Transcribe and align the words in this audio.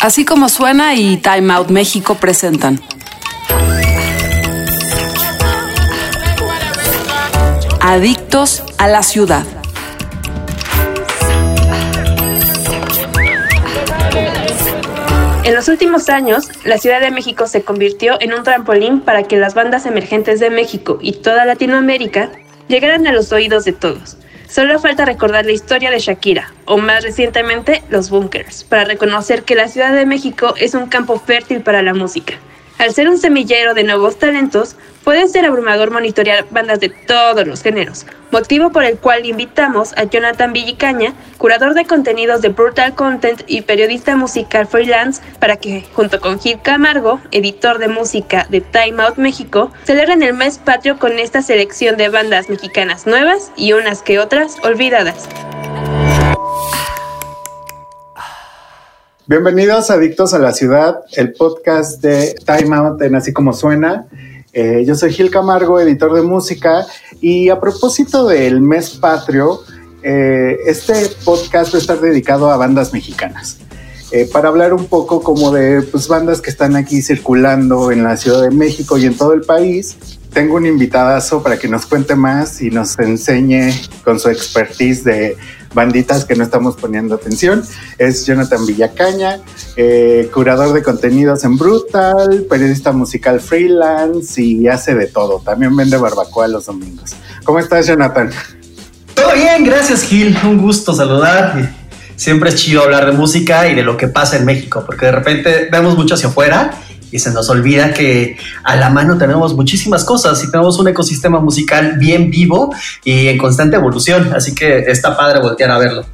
Así 0.00 0.24
como 0.24 0.48
suena 0.48 0.94
y 0.94 1.16
Time 1.16 1.52
Out 1.54 1.70
México 1.70 2.16
presentan. 2.16 2.80
Adictos 7.80 8.62
a 8.78 8.88
la 8.88 9.02
ciudad. 9.02 9.44
En 15.44 15.54
los 15.54 15.68
últimos 15.68 16.08
años, 16.08 16.48
la 16.64 16.78
Ciudad 16.78 17.00
de 17.00 17.10
México 17.10 17.46
se 17.46 17.62
convirtió 17.62 18.18
en 18.20 18.32
un 18.32 18.42
trampolín 18.42 19.00
para 19.00 19.24
que 19.24 19.36
las 19.36 19.54
bandas 19.54 19.84
emergentes 19.84 20.40
de 20.40 20.48
México 20.50 20.98
y 21.00 21.12
toda 21.12 21.44
Latinoamérica 21.44 22.30
llegaran 22.68 23.06
a 23.06 23.12
los 23.12 23.30
oídos 23.32 23.64
de 23.64 23.72
todos. 23.72 24.16
Solo 24.54 24.78
falta 24.78 25.04
recordar 25.04 25.44
la 25.46 25.50
historia 25.50 25.90
de 25.90 25.98
Shakira, 25.98 26.54
o 26.64 26.76
más 26.76 27.02
recientemente, 27.02 27.82
los 27.88 28.08
Bunkers, 28.08 28.62
para 28.62 28.84
reconocer 28.84 29.42
que 29.42 29.56
la 29.56 29.66
Ciudad 29.66 29.92
de 29.92 30.06
México 30.06 30.54
es 30.56 30.74
un 30.74 30.86
campo 30.86 31.18
fértil 31.18 31.60
para 31.60 31.82
la 31.82 31.92
música. 31.92 32.34
Al 32.78 32.92
ser 32.92 33.08
un 33.08 33.18
semillero 33.18 33.72
de 33.72 33.84
nuevos 33.84 34.18
talentos, 34.18 34.76
puede 35.04 35.28
ser 35.28 35.46
abrumador 35.46 35.90
monitorear 35.90 36.46
bandas 36.50 36.80
de 36.80 36.88
todos 36.88 37.46
los 37.46 37.62
géneros, 37.62 38.04
motivo 38.32 38.70
por 38.72 38.84
el 38.84 38.98
cual 38.98 39.24
invitamos 39.24 39.92
a 39.96 40.04
Jonathan 40.04 40.52
Villicaña, 40.52 41.14
curador 41.38 41.74
de 41.74 41.84
contenidos 41.84 42.42
de 42.42 42.48
Brutal 42.48 42.94
Content 42.94 43.42
y 43.46 43.62
periodista 43.62 44.16
musical 44.16 44.66
freelance, 44.66 45.22
para 45.38 45.56
que, 45.56 45.84
junto 45.94 46.20
con 46.20 46.40
Gil 46.40 46.60
Camargo, 46.62 47.20
editor 47.30 47.78
de 47.78 47.88
música 47.88 48.46
de 48.50 48.60
Time 48.60 49.02
Out 49.02 49.18
México, 49.18 49.70
celebren 49.84 50.22
el 50.22 50.34
mes 50.34 50.58
patrio 50.58 50.98
con 50.98 51.18
esta 51.18 51.42
selección 51.42 51.96
de 51.96 52.08
bandas 52.08 52.48
mexicanas 52.48 53.06
nuevas 53.06 53.52
y 53.56 53.72
unas 53.72 54.02
que 54.02 54.18
otras 54.18 54.56
olvidadas. 54.62 55.28
Bienvenidos 59.26 59.90
Adictos 59.90 60.34
a 60.34 60.38
la 60.38 60.52
Ciudad, 60.52 61.00
el 61.16 61.32
podcast 61.32 62.02
de 62.02 62.34
Time 62.44 62.76
Out 62.76 63.00
en 63.00 63.14
Así 63.14 63.32
Como 63.32 63.54
Suena. 63.54 64.04
Eh, 64.52 64.84
yo 64.86 64.94
soy 64.96 65.14
Gil 65.14 65.30
Camargo, 65.30 65.80
editor 65.80 66.12
de 66.12 66.20
música, 66.20 66.84
y 67.22 67.48
a 67.48 67.58
propósito 67.58 68.28
del 68.28 68.60
mes 68.60 68.90
patrio, 68.90 69.60
eh, 70.02 70.58
este 70.66 70.92
podcast 71.24 71.72
va 71.72 71.78
a 71.78 71.80
estar 71.80 72.00
dedicado 72.02 72.50
a 72.50 72.58
bandas 72.58 72.92
mexicanas. 72.92 73.56
Eh, 74.12 74.28
para 74.30 74.48
hablar 74.48 74.74
un 74.74 74.84
poco 74.88 75.22
como 75.22 75.50
de 75.52 75.80
pues, 75.80 76.06
bandas 76.06 76.42
que 76.42 76.50
están 76.50 76.76
aquí 76.76 77.00
circulando 77.00 77.90
en 77.90 78.04
la 78.04 78.18
Ciudad 78.18 78.42
de 78.42 78.50
México 78.50 78.98
y 78.98 79.06
en 79.06 79.16
todo 79.16 79.32
el 79.32 79.40
país. 79.40 79.96
Tengo 80.34 80.56
un 80.56 80.66
invitadazo 80.66 81.42
para 81.42 81.58
que 81.58 81.66
nos 81.66 81.86
cuente 81.86 82.14
más 82.14 82.60
y 82.60 82.68
nos 82.68 82.98
enseñe 82.98 83.72
con 84.04 84.20
su 84.20 84.28
expertise 84.28 85.02
de 85.02 85.36
banditas 85.74 86.24
que 86.24 86.34
no 86.34 86.44
estamos 86.44 86.76
poniendo 86.76 87.14
atención. 87.14 87.62
Es 87.98 88.24
Jonathan 88.26 88.64
Villacaña, 88.64 89.40
eh, 89.76 90.30
curador 90.32 90.72
de 90.72 90.82
contenidos 90.82 91.44
en 91.44 91.56
Brutal, 91.56 92.46
periodista 92.48 92.92
musical 92.92 93.40
freelance 93.40 94.40
y 94.40 94.68
hace 94.68 94.94
de 94.94 95.06
todo. 95.06 95.40
También 95.40 95.76
vende 95.76 95.96
barbacoa 95.96 96.48
los 96.48 96.66
domingos. 96.66 97.12
¿Cómo 97.44 97.58
estás, 97.58 97.86
Jonathan? 97.86 98.30
Todo 99.14 99.34
bien, 99.34 99.64
gracias, 99.64 100.02
Gil. 100.02 100.36
Un 100.44 100.58
gusto 100.58 100.94
saludar. 100.94 101.74
Siempre 102.16 102.50
es 102.50 102.56
chido 102.56 102.82
hablar 102.82 103.06
de 103.06 103.12
música 103.12 103.68
y 103.68 103.74
de 103.74 103.82
lo 103.82 103.96
que 103.96 104.06
pasa 104.06 104.36
en 104.36 104.44
México, 104.44 104.84
porque 104.86 105.06
de 105.06 105.12
repente 105.12 105.68
vemos 105.70 105.96
mucho 105.96 106.14
hacia 106.14 106.28
afuera 106.28 106.83
y 107.14 107.20
se 107.20 107.30
nos 107.30 107.48
olvida 107.48 107.94
que 107.94 108.36
a 108.64 108.74
la 108.74 108.90
mano 108.90 109.16
tenemos 109.16 109.54
muchísimas 109.54 110.02
cosas 110.02 110.42
y 110.42 110.50
tenemos 110.50 110.80
un 110.80 110.88
ecosistema 110.88 111.38
musical 111.38 111.96
bien 111.96 112.28
vivo 112.28 112.74
y 113.04 113.28
en 113.28 113.38
constante 113.38 113.76
evolución, 113.76 114.32
así 114.34 114.52
que 114.52 114.80
está 114.80 115.16
padre 115.16 115.38
voltear 115.38 115.70
a 115.70 115.78
verlo. 115.78 116.04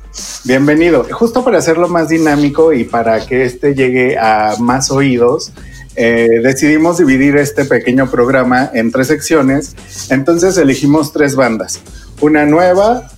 Bienvenido. 0.44 1.06
Justo 1.10 1.42
para 1.42 1.56
hacerlo 1.56 1.88
más 1.88 2.10
dinámico 2.10 2.74
y 2.74 2.84
para 2.84 3.24
que 3.24 3.46
este 3.46 3.74
llegue 3.74 4.18
a 4.18 4.56
más 4.58 4.90
oídos, 4.90 5.52
eh, 5.96 6.28
decidimos 6.42 6.98
dividir 6.98 7.38
este 7.38 7.64
pequeño 7.64 8.10
programa 8.10 8.70
en 8.74 8.92
tres 8.92 9.06
secciones. 9.06 9.74
Entonces 10.10 10.58
elegimos 10.58 11.14
tres 11.14 11.34
bandas. 11.34 11.80
Una 12.20 12.44
nueva, 12.44 13.10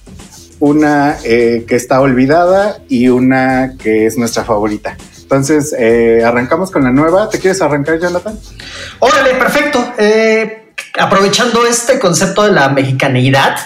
una 0.61 1.17
eh, 1.25 1.65
que 1.67 1.75
está 1.75 2.01
olvidada 2.01 2.79
y 2.89 3.09
una 3.09 3.75
que 3.77 4.07
es 4.07 4.17
nuestra 4.17 4.45
favorita. 4.45 4.97
Entonces, 5.33 5.75
eh, 5.79 6.23
arrancamos 6.23 6.71
con 6.71 6.85
la 6.85 6.91
nueva. 6.91 7.31
¿Te 7.31 7.39
quieres 7.39 7.63
arrancar, 7.63 7.99
Jonathan? 7.99 8.39
Órale, 8.99 9.31
perfecto. 9.37 9.95
Eh, 9.97 10.75
aprovechando 10.99 11.65
este 11.67 11.99
concepto 11.99 12.43
de 12.43 12.53
la 12.53 12.69
mexicaneidad, 12.69 13.57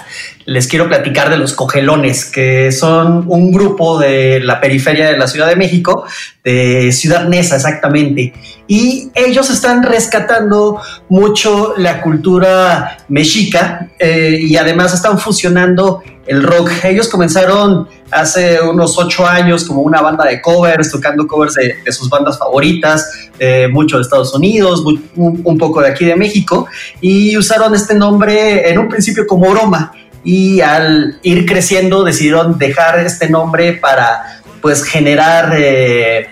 les 0.45 0.69
quiero 0.69 0.87
platicar 0.87 1.29
de 1.29 1.39
los 1.39 1.55
cogelones, 1.55 2.25
que 2.25 2.71
son 2.71 3.25
un 3.27 3.51
grupo 3.51 3.99
de 3.99 4.39
la 4.39 4.61
periferia 4.61 5.11
de 5.11 5.19
la 5.19 5.27
Ciudad 5.27 5.49
de 5.49 5.57
México, 5.57 6.05
de 6.45 6.93
Ciudad 6.93 7.27
Neza 7.27 7.57
exactamente. 7.57 8.33
Y 8.69 9.11
ellos 9.17 9.51
están 9.51 9.83
rescatando 9.83 10.81
mucho 11.09 11.75
la 11.77 12.01
cultura 12.01 12.99
mexica 13.09 13.91
eh, 13.99 14.39
y 14.41 14.57
además 14.57 14.95
están 14.95 15.19
fusionando 15.19 16.05
el 16.29 16.45
rock. 16.45 16.71
Ellos 16.85 17.09
comenzaron 17.09 17.89
hace 18.11 18.61
unos 18.61 18.97
ocho 18.99 19.27
años 19.27 19.65
como 19.65 19.83
una 19.83 20.01
banda 20.01 20.25
de 20.25 20.41
covers, 20.41 20.91
tocando 20.91 21.27
covers 21.27 21.55
de, 21.55 21.93
sus 21.93 22.09
bandas 22.09 22.39
favoritas, 22.39 23.29
mucho 23.71 23.97
de 23.97 24.03
Estados 24.03 24.35
Unidos, 24.35 24.85
un, 25.17 25.59
poco 25.59 25.81
de 25.81 25.89
aquí 25.89 26.05
de 26.05 26.17
México, 26.17 26.67
y 27.01 27.37
usaron 27.37 27.75
este 27.75 27.95
nombre 27.95 28.71
en 28.71 28.79
un 28.79 28.89
principio 28.89 29.27
como 29.27 29.51
broma. 29.51 29.93
Y 30.25 30.61
al 30.61 31.19
ir 31.23 31.47
creciendo 31.47 32.03
decidieron 32.03 32.59
dejar 32.59 32.99
este 33.01 33.29
nombre 33.29 33.75
para 33.75 34.41
pues 34.61 34.83
generar 34.83 35.55
eh, 35.57 36.27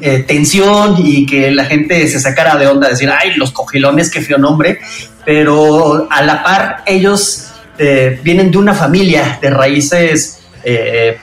eh, 0.00 0.24
tensión 0.26 0.94
y 0.98 1.26
que 1.26 1.50
la 1.50 1.66
gente 1.66 2.08
se 2.08 2.20
sacara 2.20 2.56
de 2.56 2.66
onda, 2.66 2.88
decir, 2.88 3.10
ay, 3.10 3.34
los 3.34 3.52
cogilones, 3.52 4.10
qué 4.10 4.22
feo 4.22 4.38
nombre, 4.38 4.78
pero 5.24 6.08
a 6.10 6.22
la 6.22 6.42
par 6.42 6.82
ellos 6.86 7.48
eh, 7.78 8.18
vienen 8.22 8.50
de 8.50 8.58
una 8.58 8.74
familia 8.74 9.38
de 9.42 9.50
raíces, 9.50 10.40
eh, 10.64 11.18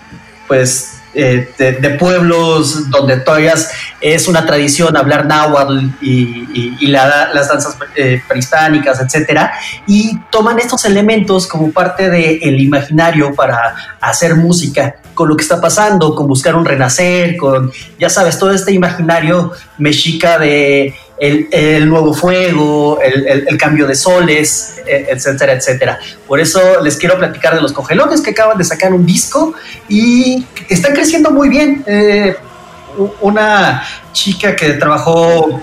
pues, 0.47 0.91
eh, 1.13 1.49
de, 1.57 1.89
pueblos 1.91 2.89
donde 2.89 3.17
todavía 3.17 3.53
es 4.01 4.27
una 4.27 4.45
tradición 4.45 4.97
hablar 4.97 5.25
náhuatl 5.25 5.87
y, 6.01 6.87
las 6.87 7.47
danzas 7.47 7.77
prehispánicas, 8.27 8.99
etcétera, 8.99 9.53
y 9.87 10.19
toman 10.29 10.59
estos 10.59 10.83
elementos 10.85 11.47
como 11.47 11.71
parte 11.71 12.09
del 12.09 12.59
imaginario 12.59 13.33
para 13.33 13.75
hacer 14.01 14.35
música 14.35 14.95
con 15.15 15.29
lo 15.29 15.35
que 15.35 15.43
está 15.43 15.59
pasando, 15.59 16.13
con 16.13 16.27
buscar 16.27 16.55
un 16.55 16.65
renacer, 16.65 17.37
con, 17.37 17.71
ya 17.97 18.09
sabes, 18.09 18.37
todo 18.37 18.51
este 18.51 18.73
imaginario 18.73 19.53
mexica 19.77 20.37
de 20.37 20.93
el, 21.17 21.89
nuevo 21.89 22.13
fuego, 22.13 22.99
el, 23.01 23.57
cambio 23.57 23.87
de 23.87 23.95
soles, 23.95 24.81
e, 24.85 25.07
etcétera, 25.09 25.53
etcétera. 25.53 25.99
Por 26.27 26.39
eso 26.39 26.81
les 26.83 26.97
quiero 26.97 27.17
platicar 27.17 27.55
de 27.55 27.61
los 27.61 27.73
cogelones 27.73 28.21
que 28.21 28.31
acaban 28.31 28.57
de 28.57 28.63
sacar 28.63 28.93
un 28.93 29.05
disco 29.05 29.53
y 29.87 30.45
están 30.69 30.93
creciendo 30.93 31.31
muy 31.31 31.49
bien. 31.49 31.83
Eh, 31.87 32.35
una 33.21 33.83
chica 34.13 34.55
que 34.55 34.73
trabajó 34.73 35.61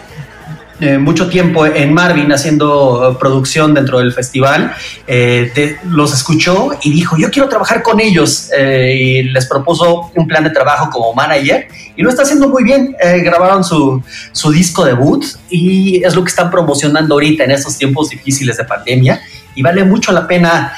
eh, 0.85 0.99
mucho 0.99 1.29
tiempo 1.29 1.65
en 1.65 1.95
Marvin 1.95 2.33
haciendo 2.33 3.17
producción 3.21 3.73
dentro 3.73 4.01
del 4.01 4.13
festival, 4.13 4.75
eh, 5.07 5.77
los 5.85 6.13
escuchó 6.13 6.71
y 6.83 6.93
dijo, 6.93 7.17
yo 7.17 7.31
quiero 7.31 7.49
trabajar 7.49 7.85
con 7.85 8.01
ellos 8.01 8.51
eh, 8.53 8.93
y 8.93 9.23
les 9.23 9.47
propuso 9.47 10.11
un 10.17 10.27
plan 10.27 10.43
de 10.43 10.51
trabajo 10.51 10.91
como 10.91 11.15
manager 11.15 11.69
y 11.95 12.03
lo 12.03 12.11
está 12.11 12.23
haciendo 12.23 12.49
muy 12.49 12.65
bien. 12.65 12.97
grabaron 13.23 13.63
su, 13.63 14.03
su 14.33 14.51
disco 14.51 14.85
debut 14.85 15.25
y 15.49 16.03
es 16.03 16.17
lo 16.17 16.25
que 16.25 16.31
están 16.31 16.51
promocionando 16.51 17.15
ahorita 17.15 17.45
en 17.45 17.53
estos 17.53 17.79
tiempos 17.79 18.11
difíciles 18.11 18.57
de 18.57 18.65
pandemia 18.65 19.21
y 19.55 19.63
vale 19.63 19.85
mucho 19.85 20.11
la 20.11 20.27
pena 20.27 20.73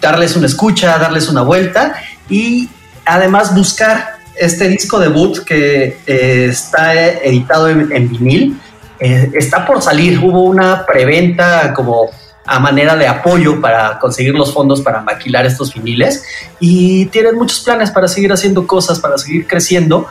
darles 0.00 0.34
una 0.34 0.46
escucha, 0.46 0.98
darles 0.98 1.28
una 1.28 1.42
vuelta 1.42 1.94
y 2.28 2.68
además 3.04 3.54
buscar 3.54 4.16
este 4.34 4.68
disco 4.68 4.98
debut 4.98 5.44
que 5.44 5.98
está 6.04 6.94
editado 6.94 7.68
en 7.68 8.08
vinil 8.08 8.58
eh, 9.04 9.30
está 9.34 9.66
por 9.66 9.82
salir. 9.82 10.18
Hubo 10.18 10.44
una 10.44 10.86
preventa 10.86 11.74
como 11.74 12.08
a 12.46 12.58
manera 12.58 12.96
de 12.96 13.06
apoyo 13.06 13.60
para 13.60 13.98
conseguir 13.98 14.34
los 14.34 14.54
fondos 14.54 14.80
para 14.80 15.02
maquilar 15.02 15.44
estos 15.44 15.74
viniles 15.74 16.24
y 16.58 17.04
tienen 17.06 17.34
muchos 17.34 17.60
planes 17.60 17.90
para 17.90 18.08
seguir 18.08 18.32
haciendo 18.32 18.66
cosas, 18.66 19.00
para 19.00 19.18
seguir 19.18 19.46
creciendo. 19.46 20.06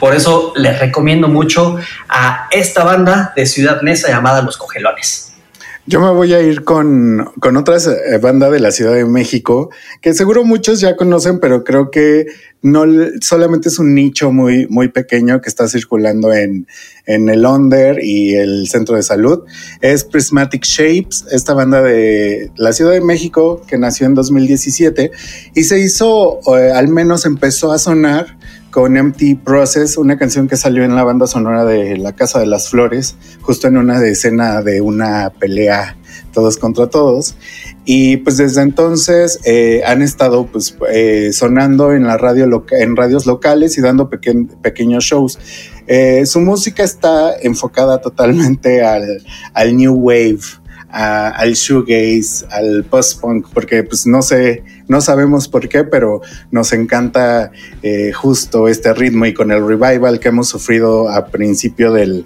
Por 0.00 0.14
eso 0.14 0.54
les 0.56 0.78
recomiendo 0.78 1.28
mucho 1.28 1.76
a 2.08 2.48
esta 2.50 2.82
banda 2.82 3.34
de 3.36 3.44
Ciudad 3.44 3.82
Neza 3.82 4.08
llamada 4.08 4.40
Los 4.40 4.56
Cogelones. 4.56 5.34
Yo 5.84 6.00
me 6.00 6.10
voy 6.10 6.32
a 6.32 6.40
ir 6.40 6.64
con, 6.64 7.30
con 7.40 7.58
otras 7.58 7.86
eh, 7.86 8.18
banda 8.18 8.48
de 8.48 8.60
la 8.60 8.70
Ciudad 8.70 8.94
de 8.94 9.04
México, 9.04 9.70
que 10.00 10.14
seguro 10.14 10.44
muchos 10.44 10.80
ya 10.80 10.96
conocen, 10.96 11.40
pero 11.40 11.64
creo 11.64 11.90
que 11.90 12.26
no 12.62 12.84
solamente 13.20 13.68
es 13.68 13.78
un 13.78 13.94
nicho 13.94 14.32
muy, 14.32 14.66
muy 14.68 14.88
pequeño 14.88 15.40
que 15.40 15.48
está 15.48 15.68
circulando 15.68 16.32
en, 16.32 16.66
en 17.06 17.28
el 17.28 17.46
Under 17.46 18.02
y 18.02 18.34
el 18.34 18.68
Centro 18.68 18.96
de 18.96 19.02
Salud. 19.02 19.44
Es 19.80 20.04
Prismatic 20.04 20.64
Shapes, 20.64 21.26
esta 21.30 21.54
banda 21.54 21.82
de 21.82 22.50
la 22.56 22.72
Ciudad 22.72 22.92
de 22.92 23.00
México 23.00 23.62
que 23.66 23.78
nació 23.78 24.06
en 24.06 24.14
2017 24.14 25.10
y 25.54 25.64
se 25.64 25.78
hizo, 25.78 26.40
eh, 26.56 26.72
al 26.72 26.88
menos 26.88 27.26
empezó 27.26 27.72
a 27.72 27.78
sonar 27.78 28.38
con 28.70 28.96
Empty 28.96 29.36
Process, 29.36 29.96
una 29.96 30.18
canción 30.18 30.46
que 30.46 30.56
salió 30.56 30.84
en 30.84 30.94
la 30.94 31.04
banda 31.04 31.26
sonora 31.26 31.64
de 31.64 31.96
La 31.96 32.14
Casa 32.14 32.38
de 32.38 32.46
las 32.46 32.68
Flores, 32.68 33.16
justo 33.40 33.66
en 33.66 33.76
una 33.76 34.04
escena 34.04 34.62
de 34.62 34.80
una 34.80 35.30
pelea 35.30 35.96
todos 36.38 36.56
contra 36.56 36.86
todos. 36.86 37.34
Y 37.84 38.18
pues 38.18 38.36
desde 38.36 38.62
entonces 38.62 39.40
eh, 39.44 39.82
han 39.84 40.02
estado 40.02 40.46
pues 40.46 40.76
eh, 40.88 41.30
sonando 41.32 41.92
en 41.92 42.04
la 42.04 42.16
radio 42.16 42.64
en 42.70 42.96
radios 42.96 43.26
locales 43.26 43.76
y 43.76 43.80
dando 43.80 44.08
pequeños 44.08 45.02
shows. 45.04 45.36
Eh, 45.88 46.24
su 46.26 46.40
música 46.40 46.84
está 46.84 47.36
enfocada 47.40 48.00
totalmente 48.00 48.84
al, 48.84 49.76
new 49.76 49.94
wave 49.94 50.38
al 50.90 51.52
shoegaze, 51.54 52.46
al 52.50 52.84
post-punk, 52.84 53.48
porque 53.52 53.82
pues 53.82 54.06
no 54.06 54.22
sé, 54.22 54.62
no 54.86 55.00
sabemos 55.00 55.48
por 55.48 55.68
qué, 55.68 55.84
pero 55.84 56.22
nos 56.50 56.72
encanta 56.72 57.50
justo 58.14 58.68
este 58.68 58.94
ritmo 58.94 59.26
y 59.26 59.34
con 59.34 59.50
el 59.50 59.66
revival 59.66 60.18
que 60.18 60.28
hemos 60.28 60.48
sufrido 60.48 61.10
a 61.10 61.26
principio 61.26 61.92
del, 61.92 62.24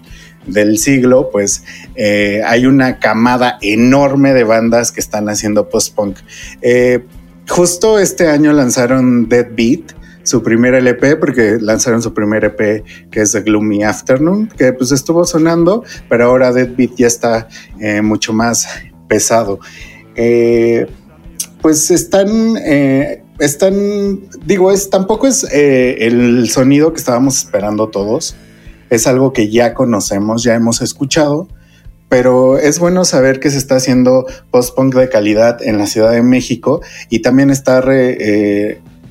siglo, 0.79 1.31
pues 1.31 1.65
eh, 1.95 2.43
hay 2.45 2.67
una 2.67 2.99
camada 2.99 3.59
enorme 3.61 4.33
de 4.33 4.45
bandas 4.45 4.93
que 4.93 5.01
están 5.01 5.29
haciendo 5.29 5.69
post-punk. 5.69 6.19
Eh, 6.61 7.05
justo 7.49 7.99
este 7.99 8.29
año 8.29 8.53
lanzaron 8.53 9.29
Dead 9.29 9.49
Beat, 9.55 9.93
su 10.25 10.43
primer 10.43 10.75
LP, 10.75 11.17
porque 11.17 11.59
lanzaron 11.61 12.01
su 12.01 12.15
primer 12.15 12.45
EP 12.45 12.85
que 13.11 13.21
es 13.21 13.33
The 13.33 13.41
Gloomy 13.41 13.83
Afternoon, 13.83 14.49
que 14.57 14.73
pues 14.73 14.93
estuvo 14.93 15.25
sonando, 15.25 15.85
pero 16.09 16.27
ahora 16.27 16.53
Deadbeat 16.53 16.95
ya 16.97 17.07
está 17.09 17.49
eh, 17.81 18.03
mucho 18.03 18.33
más 18.33 18.69
pesado. 19.09 19.59
Eh, 20.15 20.87
pues 21.61 21.91
están, 21.91 22.57
están, 23.39 24.21
digo, 24.45 24.73
es, 24.73 24.91
tampoco 24.91 25.29
es 25.29 25.45
el 25.53 26.51
sonido 26.51 26.93
que 26.93 26.99
estábamos 26.99 27.37
esperando 27.39 27.89
todos, 27.89 28.35
es 28.93 29.07
algo 29.07 29.33
que 29.33 29.49
ya 29.49 29.73
conocemos, 29.73 30.43
ya 30.43 30.55
hemos 30.55 30.83
escuchado, 30.83 31.49
pero 32.11 32.59
es 32.59 32.79
bueno 32.79 33.07
saber 33.07 33.41
que 33.41 33.51
se 33.51 33.57
está 33.57 33.77
haciendo 33.77 34.27
post-punk 34.51 34.95
de 34.95 35.09
calidad 35.09 35.63
en 35.63 35.79
la 35.79 35.87
Ciudad 35.87 36.13
de 36.13 36.23
México 36.23 36.83
y 37.09 37.21
también 37.21 37.49
está 37.49 37.83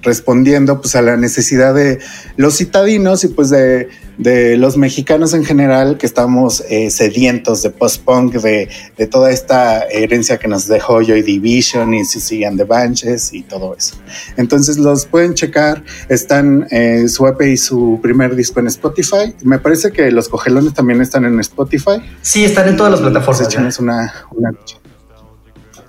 respondiendo 0.01 0.81
pues 0.81 0.95
a 0.95 1.01
la 1.01 1.17
necesidad 1.17 1.73
de 1.73 1.99
los 2.37 2.57
citadinos 2.57 3.23
y 3.23 3.27
pues 3.29 3.49
de, 3.49 3.89
los 4.57 4.77
mexicanos 4.77 5.33
en 5.33 5.43
general 5.43 5.97
que 5.97 6.05
estamos 6.05 6.63
eh, 6.69 6.91
sedientos 6.91 7.63
de 7.63 7.71
post-punk, 7.71 8.35
de, 8.35 8.69
toda 9.07 9.31
esta 9.31 9.83
herencia 9.83 10.37
que 10.37 10.47
nos 10.47 10.67
dejó 10.67 11.01
Joy 11.01 11.23
Division 11.23 11.93
y 11.93 12.05
Susie 12.05 12.45
and 12.45 12.57
the 12.57 12.63
Banches 12.63 13.33
y 13.33 13.41
todo 13.41 13.75
eso. 13.75 13.95
Entonces 14.37 14.77
los 14.77 15.05
pueden 15.05 15.33
checar, 15.33 15.83
están 16.07 16.67
eh, 16.69 17.07
su 17.07 17.25
EP 17.25 17.41
y 17.41 17.57
su 17.57 17.99
primer 18.01 18.35
disco 18.35 18.59
en 18.59 18.67
Spotify. 18.67 19.35
Me 19.43 19.57
parece 19.57 19.91
que 19.91 20.11
los 20.11 20.29
cogelones 20.29 20.73
también 20.73 21.01
están 21.01 21.25
en 21.25 21.39
Spotify. 21.39 22.01
Sí, 22.21 22.43
están 22.45 22.67
en 22.67 22.77
todas 22.77 22.91
las 22.91 23.01
plataformas. 23.01 23.79
una, 23.79 24.13
una 24.35 24.51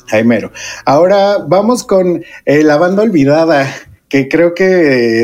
Jaimero. 0.06 0.52
Ahora 0.84 1.38
vamos 1.38 1.84
con 1.84 2.22
eh, 2.44 2.62
la 2.62 2.76
banda 2.76 3.02
olvidada 3.02 3.66
que 4.12 4.28
creo 4.28 4.52
que 4.52 4.66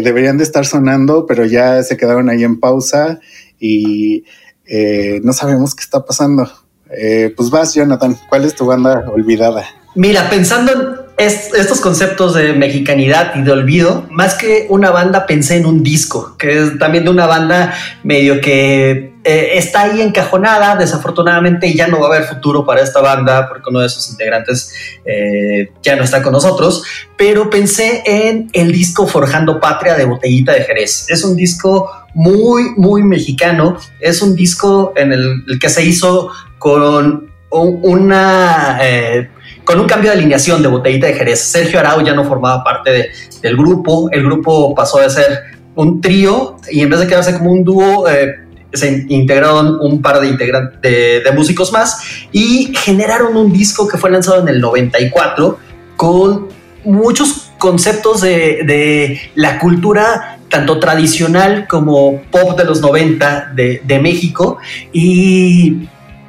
deberían 0.03 0.39
de 0.39 0.45
estar 0.45 0.65
sonando, 0.65 1.27
pero 1.27 1.45
ya 1.45 1.83
se 1.83 1.99
quedaron 1.99 2.31
ahí 2.31 2.43
en 2.43 2.59
pausa 2.59 3.21
y 3.61 4.25
eh, 4.65 5.21
no 5.23 5.35
sabemos 5.35 5.75
qué 5.75 5.83
está 5.83 6.07
pasando. 6.07 6.51
Eh, 6.91 7.35
pues 7.37 7.51
vas, 7.51 7.75
Jonathan, 7.75 8.17
¿cuál 8.31 8.47
es 8.47 8.55
tu 8.55 8.65
banda 8.65 9.05
olvidada? 9.13 9.67
Mira, 9.95 10.31
pensando 10.31 10.98
estos 11.19 11.81
conceptos 11.81 12.35
de 12.35 12.53
mexicanidad 12.53 13.35
y 13.35 13.43
de 13.43 13.51
olvido, 13.51 14.07
más 14.11 14.35
que 14.35 14.67
una 14.69 14.91
banda, 14.91 15.27
pensé 15.27 15.57
en 15.57 15.67
un 15.67 15.83
disco, 15.83 16.37
que 16.39 16.63
es 16.63 16.79
también 16.79 17.05
de 17.05 17.11
una 17.11 17.27
banda 17.27 17.75
medio 18.05 18.41
que 18.41 19.15
eh, 19.25 19.59
está 19.59 19.83
ahí 19.83 20.01
encajonada, 20.01 20.77
desafortunadamente 20.77 21.75
ya 21.75 21.89
no 21.89 21.99
va 21.99 22.07
a 22.07 22.17
haber 22.17 22.29
futuro 22.29 22.65
para 22.65 22.83
esta 22.83 23.01
banda 23.01 23.49
porque 23.49 23.69
uno 23.69 23.81
de 23.81 23.89
sus 23.89 24.09
integrantes 24.11 24.73
eh, 25.05 25.73
ya 25.83 25.97
no 25.97 26.05
está 26.05 26.23
con 26.23 26.33
nosotros, 26.33 26.85
pero 27.17 27.51
pensé 27.51 28.05
en 28.07 28.49
el 28.53 28.71
disco 28.71 29.09
Forjando 29.09 29.59
Patria 29.59 29.95
de 29.95 30.05
Botellita 30.05 30.53
de 30.53 30.63
Jerez. 30.63 31.11
Es 31.11 31.25
un 31.25 31.35
disco 31.35 31.91
muy, 32.15 32.71
muy 32.77 33.03
mexicano, 33.03 33.77
es 33.99 34.23
un 34.23 34.37
disco 34.37 34.93
en 34.97 35.13
el, 35.13 35.59
que 35.61 35.69
se 35.69 35.85
hizo 35.85 36.31
con 36.59 37.29
una... 37.51 38.79
Eh, 38.83 39.31
con 39.69 39.79
un 39.81 39.87
cambio 39.87 40.11
de 40.11 40.17
alineación 40.17 40.63
de 40.63 40.69
Botellita 40.69 41.09
de 41.09 41.13
Jerez. 41.13 41.41
Sergio 41.41 41.79
Arau 41.79 42.01
ya 42.03 42.15
no 42.15 42.25
formaba 42.25 42.65
parte 42.65 43.11
del 43.43 43.55
grupo, 43.55 44.09
el 44.11 44.23
grupo 44.23 44.75
pasó 44.75 44.99
de 44.99 45.11
ser 45.11 45.43
un 45.75 46.01
trío 46.01 46.57
y 46.71 46.81
en 46.81 46.89
vez 46.89 47.01
de 47.01 47.07
quedarse 47.07 47.37
como 47.37 47.53
un 47.53 47.65
dúo, 47.65 48.09
eh, 48.09 48.35
se 48.73 49.05
integraron 49.11 49.79
un 49.83 50.01
par 50.01 50.21
de, 50.21 51.21
de, 51.23 51.33
músicos 51.37 51.71
más 51.71 52.01
y 52.33 52.73
generaron 52.77 53.37
un 53.37 53.53
disco 53.53 53.87
que 53.87 53.99
fue 53.99 54.11
lanzado 54.11 54.41
en 54.41 54.49
el 54.49 54.59
94 54.59 55.59
con 55.97 56.49
muchos 56.85 57.51
conceptos 57.59 58.23
de, 58.23 58.63
de 58.65 59.21
la 59.35 59.59
cultura 59.59 60.39
tanto 60.49 60.81
tradicional 60.81 61.67
como 61.69 62.23
pop 62.31 62.57
de 62.57 62.65
los 62.65 62.81
90 62.81 63.53
de, 63.55 63.83
de 63.85 63.99
México 63.99 64.57
y 64.95 65.89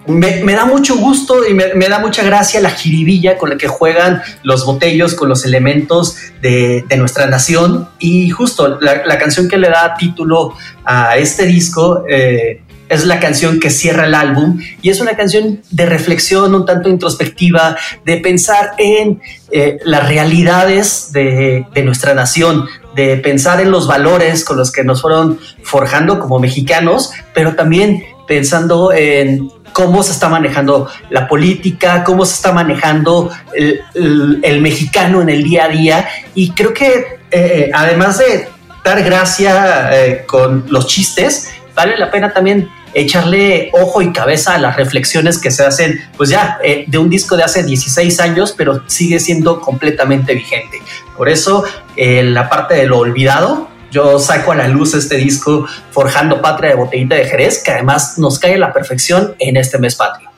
me, 0.10 0.54
da 0.54 0.66
mucho 0.66 0.98
gusto 0.98 1.48
y 1.48 1.54
me, 1.54 1.88
da 1.88 2.00
mucha 2.00 2.24
gracia 2.24 2.60
la 2.62 2.72
jiribilla 2.72 3.38
con 3.38 3.52
la 3.52 3.58
que 3.58 3.68
juegan 3.68 4.22
los 4.44 4.66
botellos 4.66 5.14
con 5.14 5.30
los 5.30 5.46
elementos 5.46 6.16
de, 6.42 6.84
nuestra 6.98 7.28
nación. 7.28 7.88
Y 8.00 8.30
justo 8.30 8.80
la, 8.82 9.18
canción 9.20 9.48
que 9.48 9.58
le 9.58 9.70
da 9.70 9.96
título 9.98 10.56
a 10.84 11.18
este 11.18 11.46
disco 11.46 12.04
eh, 12.10 12.62
es 12.90 13.06
la 13.06 13.20
canción 13.20 13.60
que 13.60 13.70
cierra 13.70 14.08
el 14.08 14.16
álbum 14.16 14.60
y 14.82 14.90
es 14.90 15.00
una 15.00 15.16
canción 15.16 15.62
de 15.70 15.86
reflexión 15.86 16.56
un 16.56 16.66
tanto 16.66 16.90
introspectiva, 16.90 17.78
de 18.04 18.18
pensar 18.18 18.72
en 18.80 19.22
eh, 19.52 19.78
las 19.86 20.08
realidades 20.08 21.12
de, 21.12 21.68
de 21.74 21.84
nuestra 21.84 22.16
nación, 22.16 22.66
de 22.96 23.18
pensar 23.18 23.62
en 23.62 23.70
los 23.70 23.88
valores 23.88 24.44
con 24.44 24.58
los 24.58 24.72
que 24.72 24.84
nos 24.84 25.02
fueron 25.02 25.40
forjando 25.62 26.20
como 26.20 26.40
mexicanos, 26.40 27.12
pero 27.34 27.56
también 27.56 28.04
pensando 28.30 28.92
en 28.94 29.50
cómo 29.74 30.04
se 30.04 30.12
está 30.12 30.30
manejando 30.30 30.90
la 31.10 31.28
política, 31.28 32.04
cómo 32.04 32.26
se 32.26 32.36
está 32.36 32.52
manejando 32.52 33.32
el, 33.54 34.62
mexicano 34.62 35.22
en 35.22 35.30
el 35.30 35.44
día 35.44 35.66
a 35.66 35.70
día. 35.70 36.10
Y 36.36 36.52
creo 36.52 36.74
que 36.74 37.20
eh, 37.32 37.72
además 37.74 38.20
de 38.20 38.50
dar 38.84 39.04
gracia 39.04 39.90
eh, 39.94 40.24
con 40.26 40.66
los 40.70 40.88
chistes, 40.88 41.50
vale 41.76 41.98
la 41.98 42.12
pena 42.12 42.34
también 42.34 42.70
echarle 42.94 43.70
ojo 43.74 44.02
y 44.02 44.12
cabeza 44.12 44.56
a 44.56 44.58
las 44.58 44.76
reflexiones 44.76 45.38
que 45.38 45.52
se 45.52 45.64
hacen, 45.64 46.02
pues 46.18 46.30
ya, 46.30 46.58
eh, 46.64 46.86
de 46.88 46.98
un 46.98 47.10
disco 47.10 47.38
de 47.38 47.44
hace 47.44 47.64
16 47.64 48.20
años, 48.20 48.54
pero 48.58 48.84
sigue 48.88 49.20
siendo 49.20 49.62
completamente 49.62 50.34
vigente. 50.34 50.82
Por 51.16 51.30
eso, 51.30 51.64
la 51.96 52.50
parte 52.50 52.76
de 52.76 52.88
lo 52.88 52.98
olvidado, 52.98 53.69
yo 53.92 54.20
saco 54.20 54.52
a 54.52 54.56
la 54.56 54.68
luz 54.68 54.94
este 54.94 55.18
disco 55.18 55.66
Forjando 55.92 56.42
Patria 56.42 56.72
de 56.72 56.76
Botellita 56.76 57.16
de 57.16 57.26
Jerez, 57.26 57.64
que 57.64 57.72
además 57.72 58.18
nos 58.18 58.40
cae 58.40 58.56
a 58.56 58.58
la 58.58 58.74
perfección 58.74 59.36
en 59.40 59.58
este 59.58 59.78
mes 59.78 59.96
patrio. 59.96 60.30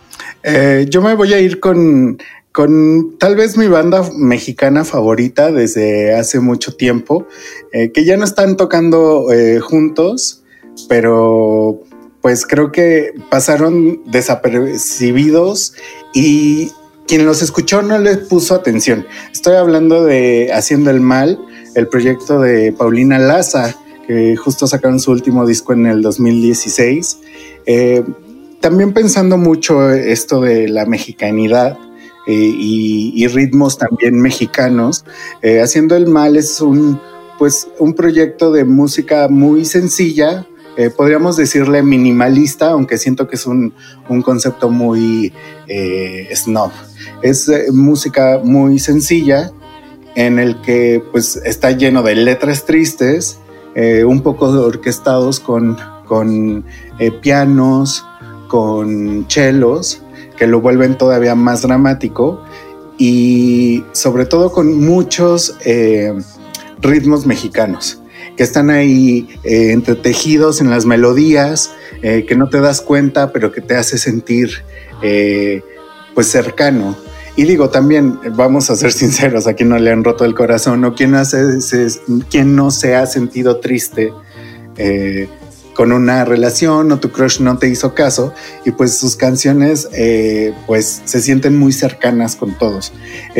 Eh, 0.43 0.87
yo 0.89 1.01
me 1.01 1.13
voy 1.13 1.33
a 1.33 1.39
ir 1.39 1.59
con, 1.59 2.17
con 2.51 3.17
tal 3.17 3.35
vez 3.35 3.57
mi 3.57 3.67
banda 3.67 4.03
mexicana 4.15 4.83
favorita 4.83 5.51
desde 5.51 6.15
hace 6.15 6.39
mucho 6.39 6.75
tiempo, 6.75 7.27
eh, 7.71 7.91
que 7.91 8.05
ya 8.05 8.17
no 8.17 8.25
están 8.25 8.57
tocando 8.57 9.31
eh, 9.31 9.59
juntos, 9.59 10.43
pero 10.89 11.83
pues 12.21 12.45
creo 12.45 12.71
que 12.71 13.13
pasaron 13.29 14.01
desapercibidos 14.05 15.73
y 16.13 16.71
quien 17.11 17.25
los 17.25 17.41
escuchó 17.41 17.81
no 17.81 17.99
les 17.99 18.19
puso 18.19 18.55
atención. 18.55 19.05
Estoy 19.33 19.55
hablando 19.55 20.05
de 20.05 20.49
Haciendo 20.53 20.91
el 20.91 21.01
Mal, 21.01 21.37
el 21.75 21.89
proyecto 21.89 22.39
de 22.39 22.71
Paulina 22.71 23.19
Laza, 23.19 23.75
que 24.07 24.37
justo 24.37 24.65
sacaron 24.65 24.97
su 25.01 25.11
último 25.11 25.45
disco 25.45 25.73
en 25.73 25.87
el 25.87 26.01
2016. 26.01 27.17
Eh, 27.65 28.01
también 28.61 28.93
pensando 28.93 29.37
mucho 29.37 29.91
esto 29.91 30.39
de 30.39 30.69
la 30.69 30.85
mexicanidad 30.85 31.77
eh, 32.27 32.33
y, 32.33 33.27
ritmos 33.27 33.77
también 33.77 34.17
mexicanos. 34.17 35.03
Eh, 35.41 35.59
Haciendo 35.59 35.97
el 35.97 36.07
Mal 36.07 36.37
es 36.37 36.61
un, 36.61 36.97
pues, 37.37 37.67
un 37.77 37.93
proyecto 37.93 38.53
de 38.53 38.63
música 38.63 39.27
muy 39.27 39.65
sencilla, 39.65 40.47
eh, 40.77 40.89
podríamos 40.89 41.35
decirle 41.35 41.83
minimalista, 41.83 42.71
aunque 42.71 42.97
siento 42.97 43.27
que 43.27 43.35
es 43.35 43.45
un, 43.45 43.73
concepto 44.23 44.69
muy 44.69 45.33
eh, 45.67 46.29
snob. 46.33 46.71
Es 47.21 47.49
eh, 47.49 47.67
música 47.71 48.39
muy 48.43 48.79
sencilla 48.79 49.51
en 50.15 50.39
el 50.39 50.61
que 50.61 51.03
pues 51.11 51.35
está 51.37 51.71
lleno 51.71 52.03
de 52.03 52.15
letras 52.15 52.65
tristes, 52.65 53.37
un 54.05 54.19
poco 54.19 54.47
orquestados 54.47 55.39
con, 55.39 55.77
con 56.05 56.65
pianos, 57.21 58.05
con 58.49 59.25
chelos, 59.27 60.01
que 60.35 60.45
lo 60.45 60.59
vuelven 60.59 60.97
todavía 60.97 61.35
más 61.35 61.61
dramático 61.61 62.43
y 62.97 63.85
sobre 63.93 64.25
todo 64.25 64.51
con 64.51 64.77
muchos 64.77 65.55
ritmos 66.81 67.25
mexicanos 67.25 68.00
que 68.35 68.43
están 68.43 68.69
ahí 68.69 69.27
eh, 69.43 69.71
entretejidos 69.71 70.61
en 70.61 70.69
las 70.69 70.85
melodías, 70.85 71.71
eh, 72.01 72.25
que 72.27 72.35
no 72.35 72.49
te 72.49 72.59
das 72.61 72.81
cuenta, 72.81 73.31
pero 73.31 73.51
que 73.51 73.61
te 73.61 73.75
hace 73.75 73.97
sentir 73.97 74.63
eh, 75.01 75.61
pues 76.15 76.27
cercano. 76.27 76.95
Y 77.35 77.43
digo 77.43 77.69
también, 77.69 78.19
vamos 78.35 78.69
a 78.69 78.75
ser 78.75 78.91
sinceros, 78.93 79.47
a 79.47 79.53
quien 79.53 79.69
no 79.69 79.79
le 79.79 79.91
han 79.91 80.03
roto 80.03 80.25
el 80.25 80.35
corazón 80.35 80.83
o 80.85 80.95
quien, 80.95 81.15
hace, 81.15 81.39
quien 82.29 82.55
no 82.55 82.71
se 82.71 82.95
ha 82.95 83.05
sentido 83.05 83.57
triste 83.57 84.11
con 85.75 85.91
una 85.91 86.25
relación 86.25 86.91
o 86.91 86.99
tu 86.99 87.11
crush 87.11 87.39
no 87.39 87.59
te 87.59 87.67
hizo 87.67 87.93
caso 87.93 88.33
y 88.65 88.71
pues 88.71 88.97
sus 88.97 89.15
canciones 89.15 89.87
pues 90.65 91.03
se 91.05 91.21
sienten 91.21 91.55
muy 91.57 91.71
cercanas 91.71 92.35
con 92.35 92.57
todos. 92.57 92.91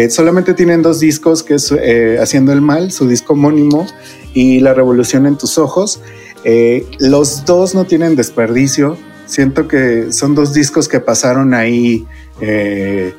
solamente 0.10 0.54
tienen 0.54 0.84
dos 0.84 1.00
discos 1.00 1.42
que 1.42 1.56
es 1.56 1.74
Haciendo 2.20 2.54
el 2.54 2.62
Mal, 2.62 2.92
su 2.92 3.08
disco 3.08 3.34
homónimo 3.34 3.88
y 4.34 4.60
La 4.60 4.74
Revolución 4.74 5.26
en 5.26 5.38
tus 5.38 5.58
ojos. 5.58 6.02
Eh, 6.44 6.86
los 7.00 7.46
dos 7.46 7.76
no 7.76 7.86
tienen 7.86 8.16
desperdicio. 8.16 8.98
Siento 9.26 9.68
que 9.68 10.12
son 10.12 10.36
dos 10.36 10.54
discos 10.54 10.88
que 10.88 11.00
pasaron 11.00 11.54
ahí, 11.54 12.06
eh, 12.42 13.14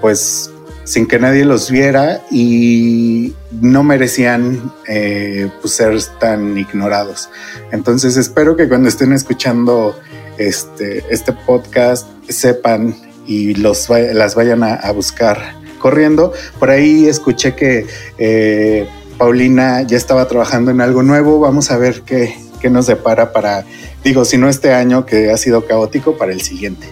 pues 0.00 0.50
sin 0.84 1.06
que 1.06 1.18
nadie 1.18 1.44
los 1.44 1.70
viera 1.70 2.22
y 2.30 3.34
no 3.60 3.82
merecían 3.82 4.72
eh, 4.88 5.50
pues, 5.60 5.74
ser 5.74 5.98
tan 6.18 6.56
ignorados. 6.56 7.28
Entonces 7.72 8.16
espero 8.16 8.56
que 8.56 8.68
cuando 8.68 8.88
estén 8.88 9.12
escuchando 9.12 9.98
este, 10.38 11.04
este 11.10 11.32
podcast 11.32 12.06
sepan 12.28 12.96
y 13.26 13.54
los, 13.54 13.88
las 13.90 14.34
vayan 14.34 14.62
a, 14.62 14.74
a 14.74 14.92
buscar 14.92 15.56
corriendo. 15.78 16.32
Por 16.58 16.70
ahí 16.70 17.06
escuché 17.06 17.54
que 17.54 17.86
Paulina 19.18 19.82
ya 19.82 19.96
estaba 19.96 20.26
trabajando 20.28 20.70
en 20.70 20.80
algo 20.80 21.02
nuevo. 21.02 21.40
Vamos 21.40 21.70
a 21.70 21.76
ver 21.76 22.02
qué, 22.02 22.36
nos 22.70 22.86
depara 22.86 23.32
para, 23.32 23.64
digo, 24.04 24.24
si 24.24 24.38
no 24.38 24.48
este 24.48 24.72
año 24.72 25.04
que 25.04 25.30
ha 25.30 25.36
sido 25.36 25.66
caótico, 25.66 26.16
para 26.16 26.32
el 26.32 26.40
siguiente. 26.40 26.86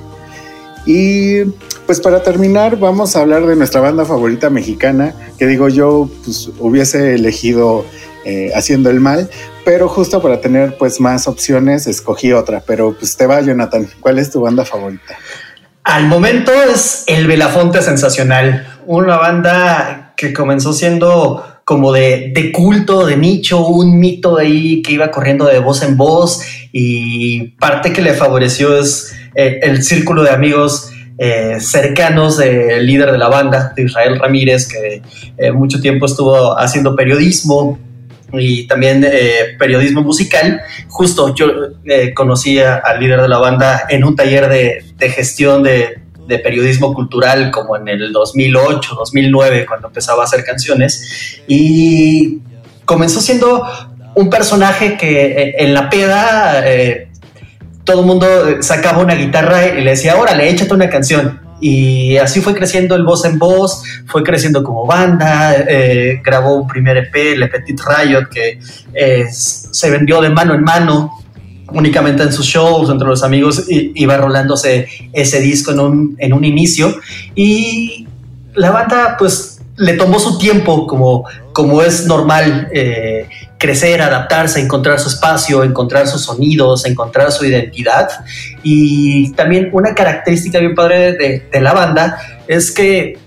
Y 0.84 1.44
pues 1.86 2.00
para 2.00 2.22
terminar, 2.22 2.78
vamos 2.78 3.16
a 3.16 3.20
hablar 3.20 3.46
de 3.46 3.56
nuestra 3.56 3.80
banda 3.80 4.04
favorita 4.04 4.50
mexicana, 4.50 5.14
que 5.38 5.46
digo 5.46 5.68
yo, 5.68 6.10
pues 6.24 6.50
hubiese 6.58 7.14
elegido 7.14 7.84
eh, 8.24 8.50
Haciendo 8.54 8.90
el 8.90 9.00
Mal, 9.00 9.30
pero 9.64 9.88
justo 9.88 10.20
para 10.20 10.40
tener 10.40 10.76
pues 10.78 11.00
más 11.00 11.28
opciones, 11.28 11.86
escogí 11.86 12.32
otra. 12.32 12.60
Pero 12.66 12.96
pues 12.98 13.16
te 13.16 13.26
va, 13.26 13.40
Jonathan, 13.40 13.88
¿cuál 14.00 14.18
es 14.18 14.30
tu 14.30 14.40
banda 14.40 14.64
favorita? 14.64 15.16
Al 15.84 16.08
momento 16.08 16.50
es 16.52 17.04
El 17.06 17.28
Belafonte 17.28 17.82
Sensacional, 17.82 18.66
una 18.86 19.16
banda 19.16 20.14
que 20.16 20.32
comenzó 20.32 20.72
siendo 20.72 21.55
como 21.66 21.92
de, 21.92 22.52
culto, 22.54 23.04
de 23.04 23.16
nicho, 23.16 23.66
un 23.66 23.98
mito 23.98 24.38
ahí 24.38 24.82
que 24.82 24.92
iba 24.92 25.10
corriendo 25.10 25.46
de 25.46 25.58
voz 25.58 25.82
en 25.82 25.96
voz 25.96 26.40
y 26.70 27.48
parte 27.58 27.92
que 27.92 28.02
le 28.02 28.14
favoreció 28.14 28.78
es 28.78 29.12
eh, 29.34 29.58
el 29.62 29.82
círculo 29.82 30.22
de 30.22 30.30
amigos 30.30 30.92
eh, 31.18 31.56
cercanos 31.58 32.36
del 32.36 32.86
líder 32.86 33.10
de 33.10 33.18
la 33.18 33.28
banda, 33.28 33.72
de 33.74 33.82
Israel 33.82 34.16
Ramírez, 34.20 34.68
que 34.68 35.02
eh, 35.38 35.50
mucho 35.50 35.80
tiempo 35.80 36.06
estuvo 36.06 36.56
haciendo 36.56 36.94
periodismo 36.94 37.80
y 38.32 38.68
también 38.68 39.04
periodismo 39.58 40.02
musical. 40.02 40.60
Justo 40.86 41.34
yo 41.34 41.48
conocí 42.14 42.60
al 42.60 43.00
líder 43.00 43.22
de 43.22 43.28
la 43.28 43.38
banda 43.38 43.86
en 43.88 44.04
un 44.04 44.14
taller 44.14 44.48
de, 44.48 44.84
de 44.96 45.10
gestión 45.10 45.64
de 45.64 46.05
de 46.26 46.38
periodismo 46.38 46.92
cultural 46.94 47.50
como 47.50 47.76
en 47.76 47.88
el 47.88 48.12
2008, 48.12 48.94
2009, 48.94 49.66
cuando 49.66 49.88
empezaba 49.88 50.22
a 50.22 50.24
hacer 50.24 50.44
canciones. 50.44 51.40
Y 51.46 52.40
comenzó 52.84 53.20
siendo 53.20 53.64
un 54.14 54.30
personaje 54.30 54.96
que 54.96 55.26
eh, 55.26 55.54
en 55.58 55.74
la 55.74 55.90
peda 55.90 56.62
eh, 56.64 57.08
todo 57.84 58.00
el 58.00 58.06
mundo 58.06 58.26
sacaba 58.60 59.02
una 59.02 59.14
guitarra 59.14 59.66
y 59.68 59.82
le 59.82 59.90
decía, 59.90 60.16
órale, 60.16 60.48
échate 60.48 60.74
una 60.74 60.88
canción. 60.88 61.40
Y 61.60 62.18
así 62.18 62.40
fue 62.40 62.54
creciendo 62.54 62.96
el 62.96 63.04
voz 63.04 63.24
en 63.24 63.38
voz, 63.38 63.82
fue 64.06 64.22
creciendo 64.22 64.62
como 64.62 64.84
banda, 64.84 65.54
eh, 65.56 66.20
grabó 66.22 66.56
un 66.56 66.66
primer 66.66 66.98
EP, 66.98 67.36
Le 67.36 67.48
Petit 67.48 67.80
Riot, 67.80 68.28
que 68.28 68.58
se 69.30 69.90
vendió 69.90 70.20
de 70.20 70.28
mano 70.28 70.54
en 70.54 70.62
mano 70.62 71.25
únicamente 71.72 72.22
en 72.22 72.32
sus 72.32 72.46
shows, 72.46 72.90
entre 72.90 73.08
los 73.08 73.22
amigos, 73.22 73.64
iba 73.68 74.16
rolándose 74.16 74.88
ese 75.12 75.40
disco 75.40 75.72
en 75.72 75.80
un, 75.80 76.16
en 76.18 76.32
un 76.32 76.44
inicio. 76.44 76.94
Y 77.34 78.06
la 78.54 78.70
banda, 78.70 79.16
pues, 79.18 79.60
le 79.76 79.92
tomó 79.94 80.18
su 80.18 80.38
tiempo, 80.38 80.86
como, 80.86 81.24
como 81.52 81.82
es 81.82 82.06
normal, 82.06 82.68
eh, 82.72 83.28
crecer, 83.58 84.00
adaptarse, 84.00 84.60
encontrar 84.60 84.98
su 84.98 85.08
espacio, 85.08 85.62
encontrar 85.64 86.06
sus 86.06 86.22
sonidos, 86.22 86.86
encontrar 86.86 87.30
su 87.30 87.44
identidad. 87.44 88.08
Y 88.62 89.32
también 89.32 89.70
una 89.72 89.94
característica 89.94 90.58
bien 90.58 90.74
padre 90.74 91.12
de, 91.12 91.48
de 91.52 91.60
la 91.60 91.74
banda 91.74 92.18
es 92.48 92.70
que 92.70 93.18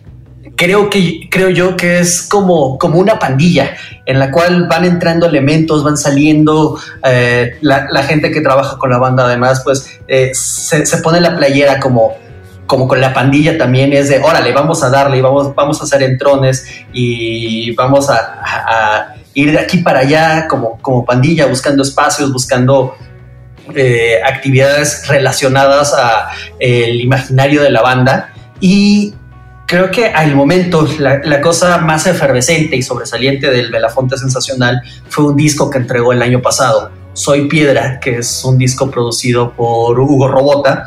creo 0.59 0.89
que 0.89 1.29
creo 1.31 1.49
yo 1.49 1.77
que 1.77 1.99
es 1.99 2.21
como, 2.21 2.77
como 2.77 2.99
una 2.99 3.17
pandilla 3.17 3.77
en 4.05 4.19
la 4.19 4.29
cual 4.29 4.67
van 4.67 4.83
entrando 4.83 5.25
elementos, 5.25 5.85
van 5.85 5.95
saliendo 5.95 6.77
eh, 7.05 7.57
la, 7.61 8.03
gente 8.03 8.29
que 8.29 8.41
trabaja 8.41 8.77
con 8.77 8.89
la 8.89 8.97
banda 8.97 9.23
además, 9.23 9.61
pues 9.63 10.01
eh, 10.09 10.31
se, 10.33 10.97
pone 10.97 11.21
la 11.21 11.37
playera 11.37 11.79
como, 11.79 12.17
como 12.65 12.89
con 12.89 12.99
la 12.99 13.13
pandilla 13.13 13.57
también 13.57 13.93
es 13.93 14.09
de, 14.09 14.19
órale, 14.19 14.51
vamos 14.51 14.83
a 14.83 14.89
darle, 14.89 15.21
vamos, 15.21 15.55
vamos 15.55 15.79
a 15.79 15.85
hacer 15.85 16.03
entrones 16.03 16.67
y 16.91 17.73
vamos 17.75 18.09
a, 18.09 19.15
ir 19.33 19.53
de 19.53 19.59
aquí 19.59 19.77
para 19.77 19.99
allá 19.99 20.45
como, 20.49 20.77
como 20.81 21.05
pandilla, 21.05 21.45
buscando 21.45 21.83
espacios, 21.83 22.33
buscando 22.33 22.95
eh, 23.73 24.19
actividades 24.25 25.07
relacionadas 25.07 25.93
a 25.93 26.31
el 26.59 26.99
imaginario 26.99 27.61
de 27.63 27.69
la 27.69 27.81
banda 27.81 28.33
y 28.59 29.13
creo 29.69 29.91
que 29.91 30.07
al 30.07 30.35
momento 30.35 30.87
la, 30.97 31.41
cosa 31.41 31.77
más 31.77 32.07
efervescente 32.07 32.75
y 32.75 32.81
sobresaliente 32.81 33.51
del 33.51 33.69
Belafonte 33.69 34.17
Sensacional 34.17 34.81
fue 35.09 35.25
un 35.25 35.35
disco 35.35 35.69
que 35.69 35.77
entregó 35.77 36.11
el 36.11 36.23
año 36.23 36.41
pasado, 36.41 36.91
Soy 37.13 37.47
Piedra, 37.47 37.99
que 37.99 38.17
es 38.17 38.43
un 38.43 38.57
disco 38.57 38.89
producido 38.89 39.53
por 39.53 39.99
Hugo 39.99 40.27
Robota, 40.27 40.85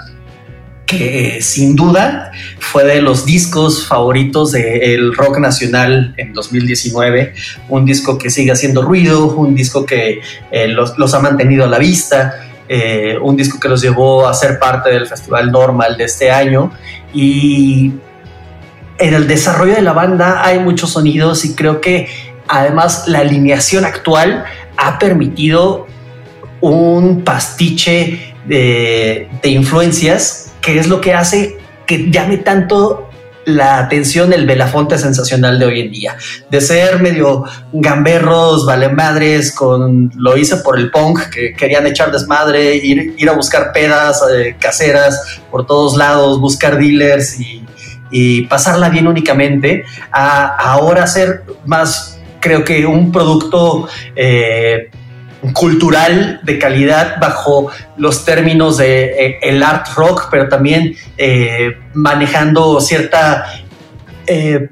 que 0.85 1.39
sin 1.41 1.77
duda 1.77 2.33
fue 2.59 2.83
de 2.83 3.01
los 3.01 3.25
discos 3.25 3.87
favoritos 3.87 4.51
del 4.51 5.15
rock 5.15 5.39
nacional 5.39 6.13
en 6.17 6.33
2019, 6.33 7.35
un 7.69 7.85
disco 7.87 8.19
que 8.19 8.31
sigue 8.31 8.51
haciendo 8.51 8.83
ruido, 8.83 9.27
un 9.27 9.55
disco 9.55 9.87
que 9.87 10.21
eh, 10.51 10.67
los, 10.67 11.15
ha 11.15 11.21
mantenido 11.21 11.65
a 11.65 11.69
la 11.69 11.79
vista, 11.79 12.35
eh, 12.69 13.17
un 13.23 13.37
disco 13.37 13.61
que 13.61 13.69
los 13.69 13.81
llevó 13.81 14.27
a 14.27 14.35
ser 14.35 14.59
parte 14.59 14.91
del 14.91 15.07
Festival 15.07 15.53
Normal 15.53 15.97
de 15.97 16.05
este 16.05 16.33
año 16.33 16.73
y 17.15 17.93
en 19.03 19.15
el 19.15 19.27
desarrollo 19.27 19.75
de 19.75 19.83
la 19.83 19.93
banda 19.93 20.45
hay 20.45 20.61
muchos 20.61 20.91
sonidos 20.91 21.45
y 21.45 21.57
creo 21.57 21.81
que 21.81 22.09
además 22.47 23.09
la 23.09 23.19
alineación 23.19 23.85
actual 23.85 24.45
ha 24.77 24.99
permitido 25.01 25.89
un 26.61 27.25
pastiche 27.25 28.37
de, 28.47 29.29
influencias 29.43 30.53
que 30.61 30.79
es 30.79 30.87
lo 30.87 31.01
que 31.01 31.15
hace 31.15 31.59
que 31.85 32.11
llame 32.13 32.39
tanto 32.39 33.09
la 33.45 33.79
atención 33.79 34.33
el 34.33 34.47
Belafonte 34.47 34.97
sensacional 34.97 35.59
de 35.59 35.67
hoy 35.67 35.81
en 35.81 35.91
día. 35.91 36.17
De 36.49 36.61
ser 36.61 37.03
medio 37.03 37.43
gamberros, 37.73 38.65
vale 38.65 38.89
madres, 38.89 39.51
con 39.51 40.13
lo 40.15 40.37
hice 40.37 40.59
por 40.59 40.79
el 40.79 40.93
punk, 40.93 41.29
que 41.29 41.53
querían 41.55 41.85
echar 41.89 42.13
desmadre, 42.13 42.77
ir, 42.77 43.17
ir 43.19 43.29
a 43.29 43.33
buscar 43.33 43.73
pedas 43.73 44.23
eh, 44.33 44.55
caseras 44.61 45.41
por 45.51 45.67
todos 45.67 45.97
lados, 45.97 46.39
buscar 46.41 46.79
dealers 46.79 47.41
y 47.41 47.65
y 48.13 48.43
pasarla 48.43 48.91
bien 48.91 49.09
únicamente, 49.09 49.85
a 50.13 50.47
ahora 50.47 51.07
ser 51.07 51.43
más, 51.65 52.21
creo 52.41 52.63
que 52.63 52.87
un 52.87 53.11
producto 53.11 53.89
eh, 54.15 54.91
cultural 55.55 56.41
de 56.45 56.59
calidad 56.59 57.17
bajo 57.21 57.71
los 57.97 58.25
términos 58.25 58.77
de 58.77 59.05
eh, 59.05 59.39
el 59.43 59.63
art 59.63 59.89
rock, 59.97 60.29
pero 60.31 60.49
también 60.49 60.95
eh, 61.19 61.79
manejando 61.95 62.81
cierta 62.81 63.45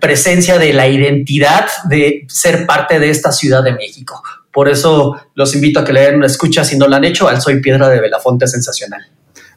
presencia 0.00 0.58
de 0.58 0.72
la 0.72 0.86
identidad 0.86 1.66
de 1.84 2.24
ser 2.28 2.66
parte 2.66 3.00
de 3.00 3.10
esta 3.10 3.32
Ciudad 3.32 3.64
de 3.64 3.72
México. 3.72 4.22
Por 4.52 4.68
eso 4.68 5.16
los 5.34 5.54
invito 5.54 5.80
a 5.80 5.84
que 5.84 5.92
le 5.92 6.02
den 6.02 6.16
una 6.16 6.26
escucha 6.26 6.64
si 6.64 6.78
no 6.78 6.86
lo 6.86 6.96
han 6.96 7.04
hecho 7.04 7.28
al 7.28 7.42
Soy 7.42 7.60
Piedra 7.60 7.88
de 7.88 8.00
Belafonte 8.00 8.46
Sensacional. 8.46 9.06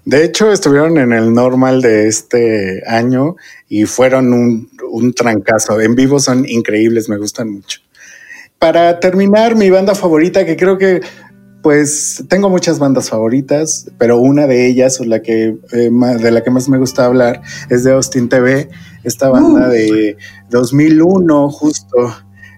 De 0.05 0.25
hecho, 0.25 0.51
estuvieron 0.51 0.98
en 0.98 1.13
el 1.13 1.33
normal 1.33 1.81
de 1.81 2.07
este 2.07 2.83
año 2.86 3.36
y 3.69 3.86
fueron 3.86 4.33
un, 4.33 4.69
un 4.91 5.13
trancazo. 5.13 5.79
En 5.79 5.95
vivo 5.95 6.19
son 6.19 6.48
increíbles, 6.48 7.07
me 7.07 7.17
gustan 7.17 7.50
mucho. 7.50 7.79
Para 8.60 9.00
terminar, 9.00 9.55
mi 9.55 9.69
banda 9.69 9.95
favorita, 9.95 10.45
que 10.45 10.57
creo 10.57 10.77
que 10.77 11.01
pues 11.63 12.25
tengo 12.27 12.50
muchas 12.50 12.77
bandas 12.77 13.10
favoritas, 13.10 13.89
pero 13.98 14.17
una 14.17 14.48
de 14.48 14.67
ellas, 14.67 15.00
o 15.00 15.05
la 15.05 15.22
que 15.22 15.55
eh, 15.72 15.89
de 15.89 16.31
la 16.31 16.43
que 16.43 16.51
más 16.51 16.67
me 16.67 16.77
gusta 16.77 17.05
hablar, 17.05 17.41
es 17.69 17.86
de 17.86 17.93
Austin 17.93 18.27
TV, 18.27 18.69
esta 19.05 19.29
banda 19.29 19.69
uh. 19.69 19.72
de 19.72 20.17
2001, 20.50 21.50
justo, 21.50 22.13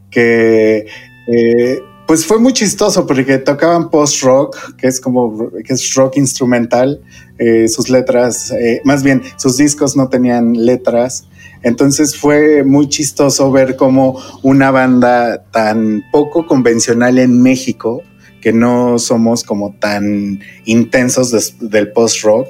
que 0.10 0.88
eh, 1.28 1.80
pues 2.08 2.26
fue 2.26 2.40
muy 2.40 2.54
chistoso 2.54 3.06
porque 3.08 3.38
tocaban 3.38 3.90
post 3.90 4.22
rock, 4.24 4.76
que 4.76 4.88
es 4.88 5.00
como 5.00 5.50
que 5.64 5.74
es 5.74 5.94
rock 5.96 6.18
instrumental. 6.18 7.02
Eh, 7.38 7.68
sus 7.68 7.90
letras, 7.90 8.54
más 8.84 9.04
bien, 9.04 9.22
sus 9.38 9.58
discos 9.58 9.96
no 9.96 10.08
tenían 10.08 10.54
letras. 10.66 11.28
Entonces 11.64 12.16
fue 12.16 12.64
muy 12.64 12.90
chistoso 12.90 13.52
ver 13.52 13.76
cómo 13.76 14.22
una 14.44 14.70
banda 14.70 15.46
tan 15.52 16.04
poco 16.12 16.46
convencional 16.46 17.18
en 17.18 17.42
México 17.42 18.04
que 18.46 18.54
no 18.54 19.00
somos 19.00 19.44
como 19.44 19.74
tan 19.74 20.40
intensos 20.66 21.58
del 21.60 21.92
post-rock, 21.92 22.50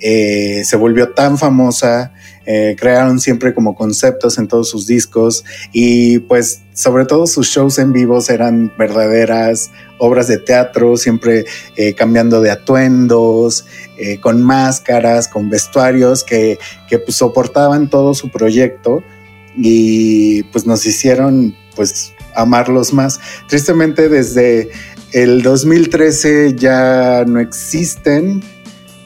eh, 0.00 0.62
se 0.64 0.76
volvió 0.78 1.12
tan 1.12 1.36
famosa, 1.36 2.14
eh, 2.46 2.76
crearon 2.78 3.20
siempre 3.20 3.54
como 3.54 3.74
conceptos 3.74 4.38
en 4.38 4.48
todos 4.48 4.68
sus 4.68 4.86
discos 4.86 5.44
y 5.72 6.18
pues 6.20 6.60
sobre 6.72 7.04
todo 7.04 7.26
sus 7.26 7.46
shows 7.48 7.78
en 7.78 7.92
vivos 7.92 8.30
eran 8.30 8.72
verdaderas 8.76 9.70
obras 9.98 10.28
de 10.28 10.38
teatro, 10.38 10.96
siempre 10.96 11.44
eh, 11.76 11.94
cambiando 11.94 12.40
de 12.40 12.50
atuendos, 12.50 13.64
con 14.20 14.42
máscaras, 14.42 15.28
con 15.28 15.48
vestuarios 15.48 16.24
que, 16.24 16.58
que 16.88 16.98
pues, 16.98 17.16
soportaban 17.16 17.88
todo 17.88 18.12
su 18.12 18.28
proyecto 18.28 19.04
y 19.56 20.42
pues 20.44 20.66
nos 20.66 20.84
hicieron 20.84 21.54
pues 21.76 22.12
amarlos 22.34 22.92
más. 22.92 23.20
Tristemente 23.48 24.08
desde 24.08 24.70
el 25.12 25.42
2013 25.42 26.54
ya 26.56 27.24
no 27.26 27.40
existen, 27.40 28.42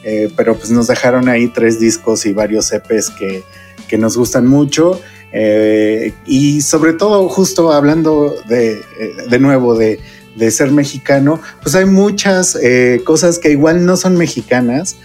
eh, 0.03 0.31
pero 0.35 0.57
pues 0.57 0.71
nos 0.71 0.87
dejaron 0.87 1.27
ahí 1.27 1.47
tres 1.47 1.79
discos 1.79 2.25
y 2.25 2.33
varios 2.33 2.71
EPs 2.71 3.11
que, 3.11 3.43
nos 3.97 4.17
gustan 4.17 4.45
mucho. 4.45 5.01
Eh, 5.31 6.13
y 6.25 6.61
sobre 6.61 6.93
todo, 6.93 7.27
justo 7.27 7.71
hablando 7.71 8.35
de, 8.47 8.73
eh, 8.73 8.83
de 9.29 9.39
nuevo 9.39 9.75
de, 9.75 9.99
ser 10.51 10.71
mexicano, 10.71 11.41
pues 11.61 11.75
hay 11.75 11.83
muchas 11.83 12.57
cosas 13.03 13.39
que 13.39 13.51
igual 13.51 13.85
no 13.85 13.97
son 13.97 14.15
mexicanas, 14.15 14.95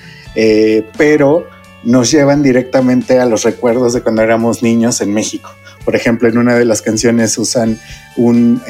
pero 0.96 1.48
nos 1.82 2.12
llevan 2.12 2.44
directamente 2.44 3.18
a 3.18 3.26
los 3.26 3.42
recuerdos 3.42 3.94
de 3.94 4.02
cuando 4.02 4.22
éramos 4.22 4.62
niños 4.62 5.00
en 5.00 5.12
México. 5.12 5.50
Por 5.84 5.96
ejemplo, 5.96 6.28
en 6.28 6.38
una 6.38 6.54
de 6.54 6.64
las 6.64 6.82
canciones 6.82 7.36
usan 7.36 7.80
un 8.16 8.62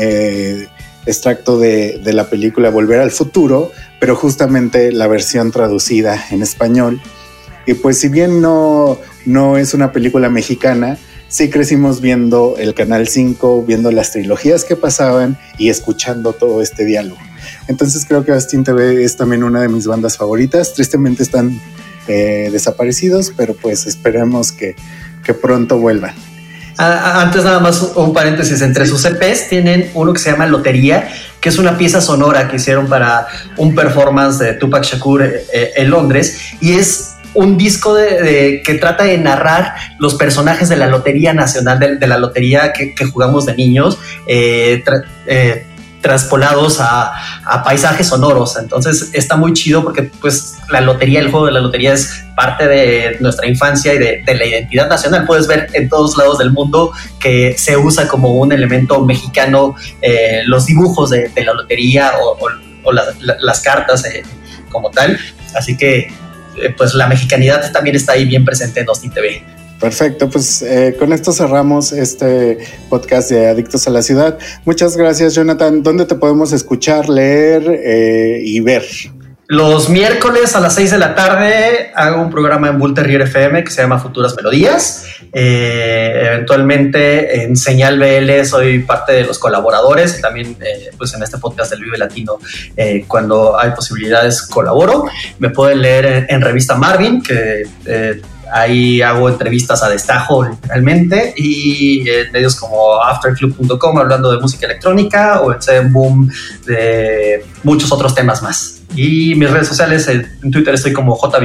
extracto 1.06 1.58
de, 1.58 2.00
la 2.04 2.28
película 2.28 2.70
Volver 2.70 3.00
al 3.00 3.10
Futuro, 3.10 3.72
pero 4.00 4.16
justamente 4.16 4.92
la 4.92 5.06
versión 5.06 5.50
traducida 5.50 6.22
en 6.30 6.42
español. 6.42 7.00
Y 7.66 7.74
pues 7.74 7.98
si 7.98 8.08
bien 8.08 8.40
no, 8.40 8.98
no 9.24 9.56
es 9.56 9.74
una 9.74 9.92
película 9.92 10.28
mexicana, 10.28 10.98
sí 11.28 11.50
crecimos 11.50 12.00
viendo 12.00 12.56
el 12.58 12.74
Canal 12.74 13.08
5, 13.08 13.64
viendo 13.66 13.90
las 13.90 14.12
trilogías 14.12 14.64
que 14.64 14.76
pasaban 14.76 15.38
y 15.58 15.70
escuchando 15.70 16.32
todo 16.32 16.60
este 16.62 16.84
diálogo. 16.84 17.20
Entonces 17.68 18.04
creo 18.04 18.24
que 18.24 18.32
Austin 18.32 18.64
TV 18.64 19.04
es 19.04 19.16
también 19.16 19.42
una 19.42 19.60
de 19.60 19.68
mis 19.68 19.86
bandas 19.86 20.16
favoritas. 20.16 20.74
Tristemente 20.74 21.22
están 21.22 21.58
eh, 22.06 22.50
desaparecidos, 22.52 23.32
pero 23.36 23.54
pues 23.54 23.86
esperemos 23.86 24.52
que, 24.52 24.76
que 25.24 25.32
pronto 25.32 25.78
vuelvan. 25.78 26.14
Antes 26.76 27.44
nada 27.44 27.60
más 27.60 27.92
un 27.94 28.12
paréntesis, 28.12 28.60
entre 28.60 28.86
sus 28.86 29.04
EPs 29.04 29.48
tienen 29.48 29.90
uno 29.94 30.12
que 30.12 30.18
se 30.18 30.30
llama 30.30 30.46
Lotería, 30.46 31.08
que 31.40 31.48
es 31.48 31.58
una 31.58 31.78
pieza 31.78 32.00
sonora 32.00 32.48
que 32.48 32.56
hicieron 32.56 32.88
para 32.88 33.26
un 33.56 33.74
performance 33.74 34.38
de 34.38 34.54
Tupac 34.54 34.82
Shakur 34.82 35.22
eh, 35.22 35.44
eh, 35.52 35.72
en 35.76 35.90
Londres 35.90 36.54
y 36.60 36.72
es 36.72 37.14
un 37.34 37.58
disco 37.58 37.94
de, 37.94 38.62
que 38.64 38.74
trata 38.74 39.04
de 39.04 39.18
narrar 39.18 39.74
los 39.98 40.14
personajes 40.14 40.68
de 40.68 40.76
la 40.76 40.86
Lotería 40.86 41.32
Nacional, 41.32 41.98
de, 41.98 42.06
la 42.06 42.16
lotería 42.16 42.72
que, 42.72 42.94
jugamos 43.06 43.44
de 43.44 43.56
niños. 43.56 43.98
Eh, 44.28 44.84
traspolados 46.04 46.80
a, 46.80 47.14
paisajes 47.64 48.08
sonoros. 48.08 48.58
Entonces 48.58 49.08
está 49.14 49.36
muy 49.36 49.54
chido 49.54 49.82
porque 49.82 50.02
pues 50.02 50.58
la 50.68 50.82
lotería, 50.82 51.20
el 51.20 51.30
juego 51.30 51.46
de 51.46 51.52
la 51.52 51.60
lotería 51.60 51.94
es 51.94 52.24
parte 52.36 52.68
de 52.68 53.16
nuestra 53.20 53.46
infancia 53.48 53.94
y 53.94 53.98
de, 53.98 54.22
la 54.26 54.44
identidad 54.44 54.86
nacional. 54.86 55.24
Puedes 55.24 55.46
ver 55.46 55.68
en 55.72 55.88
todos 55.88 56.18
lados 56.18 56.36
del 56.38 56.50
mundo 56.50 56.92
que 57.18 57.56
se 57.56 57.78
usa 57.78 58.06
como 58.06 58.34
un 58.34 58.52
elemento 58.52 59.00
mexicano 59.00 59.76
eh, 60.02 60.42
los 60.44 60.66
dibujos 60.66 61.08
de, 61.08 61.32
la 61.42 61.54
lotería 61.54 62.12
o, 62.20 62.92
las 62.92 63.60
cartas 63.60 64.04
eh, 64.04 64.24
como 64.68 64.90
tal. 64.90 65.18
Así 65.54 65.74
que 65.74 66.12
eh, 66.60 66.74
pues 66.76 66.92
la 66.92 67.06
mexicanidad 67.06 67.72
también 67.72 67.96
está 67.96 68.12
ahí 68.12 68.26
bien 68.26 68.44
presente 68.44 68.80
en 68.80 68.88
Austin 68.90 69.10
TV. 69.10 69.42
Perfecto, 69.84 70.30
pues 70.30 70.62
eh, 70.62 70.96
con 70.98 71.12
esto 71.12 71.30
cerramos 71.30 71.92
este 71.92 72.56
podcast 72.88 73.28
de 73.28 73.50
Adictos 73.50 73.86
a 73.86 73.90
la 73.90 74.00
Ciudad. 74.00 74.38
Muchas 74.64 74.96
gracias, 74.96 75.34
Jonathan. 75.34 75.82
¿Dónde 75.82 76.06
te 76.06 76.14
podemos 76.14 76.52
escuchar, 76.52 77.10
leer 77.10 77.62
eh, 77.84 78.40
y 78.42 78.60
ver? 78.60 78.82
Los 79.46 79.90
miércoles 79.90 80.56
a 80.56 80.60
las 80.60 80.74
6 80.76 80.92
de 80.92 80.96
la 80.96 81.14
tarde 81.14 81.92
hago 81.94 82.22
un 82.22 82.30
programa 82.30 82.68
en 82.68 82.78
Bull 82.78 82.94
Terrier 82.94 83.20
FM 83.20 83.62
que 83.62 83.70
se 83.70 83.82
llama 83.82 83.98
Futuras 83.98 84.34
Melodías. 84.34 85.04
Eh, 85.34 86.28
eventualmente 86.28 87.42
en 87.42 87.54
Señal 87.54 87.98
BL 87.98 88.42
soy 88.46 88.78
parte 88.78 89.12
de 89.12 89.24
los 89.24 89.38
colaboradores 89.38 90.18
y 90.18 90.22
también 90.22 90.56
pues 90.96 91.12
en 91.12 91.22
este 91.22 91.36
podcast 91.36 91.72
del 91.72 91.82
Vive 91.82 91.98
Latino 91.98 92.38
cuando 93.06 93.60
hay 93.60 93.72
posibilidades 93.72 94.40
colaboro. 94.40 95.04
Me 95.38 95.50
pueden 95.50 95.82
leer 95.82 96.06
en, 96.06 96.26
en 96.30 96.40
Revista 96.40 96.74
Marvin 96.74 97.22
que 97.22 97.64
Ahí 98.56 99.02
hago 99.02 99.28
entrevistas 99.28 99.82
a 99.82 99.88
destajo 99.88 100.44
literalmente 100.44 101.34
y 101.36 102.08
en 102.08 102.30
medios 102.30 102.54
como 102.54 103.02
afterclub.com 103.02 103.98
hablando 103.98 104.30
de 104.30 104.38
música 104.38 104.66
electrónica 104.66 105.40
o 105.40 105.52
en 105.52 105.92
Boom 105.92 106.30
de 106.64 107.44
muchos 107.64 107.90
otros 107.90 108.14
temas 108.14 108.44
más. 108.44 108.82
Y 108.94 109.34
mis 109.34 109.50
redes 109.50 109.66
sociales, 109.66 110.06
en 110.06 110.52
Twitter 110.52 110.72
estoy 110.72 110.92
como 110.92 111.16
J 111.16 111.40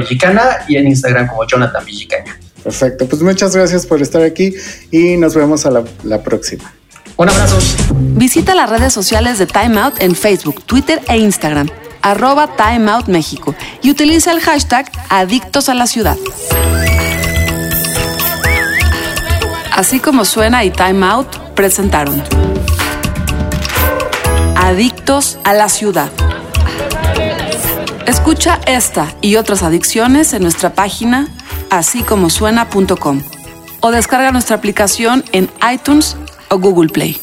y 0.68 0.76
en 0.76 0.86
Instagram 0.86 1.26
como 1.26 1.44
Jonathan 1.44 1.84
Villicaña. 1.84 2.38
Perfecto, 2.62 3.06
pues 3.08 3.22
muchas 3.22 3.56
gracias 3.56 3.86
por 3.86 4.00
estar 4.00 4.22
aquí 4.22 4.54
y 4.92 5.16
nos 5.16 5.34
vemos 5.34 5.66
a 5.66 5.72
la, 5.72 5.82
la 6.04 6.22
próxima. 6.22 6.72
Un 7.16 7.28
abrazo. 7.28 7.58
Visita 8.14 8.54
las 8.54 8.70
redes 8.70 8.92
sociales 8.92 9.38
de 9.38 9.46
Time 9.46 9.80
Out 9.80 9.94
en 9.98 10.14
Facebook, 10.14 10.62
Twitter 10.64 11.00
e 11.08 11.18
Instagram 11.18 11.68
arroba 12.02 12.56
Time 12.56 12.90
Out 12.90 13.08
México 13.08 13.54
y 13.82 13.90
utiliza 13.90 14.32
el 14.32 14.40
hashtag 14.40 14.90
Adictos 15.08 15.68
a 15.68 15.74
la 15.74 15.86
Ciudad. 15.86 16.16
Así 19.80 19.98
como 19.98 20.26
suena 20.26 20.62
y 20.62 20.70
Time 20.70 21.06
Out 21.06 21.54
presentaron 21.54 22.22
Adictos 24.54 25.38
a 25.42 25.54
la 25.54 25.70
Ciudad. 25.70 26.10
Escucha 28.06 28.60
esta 28.66 29.06
y 29.22 29.36
otras 29.36 29.62
adicciones 29.62 30.34
en 30.34 30.42
nuestra 30.42 30.74
página 30.74 31.28
así 31.70 32.02
como 32.02 32.28
suena.com 32.28 33.22
o 33.80 33.90
descarga 33.90 34.32
nuestra 34.32 34.56
aplicación 34.56 35.24
en 35.32 35.48
iTunes 35.72 36.14
o 36.50 36.58
Google 36.58 36.90
Play. 36.90 37.18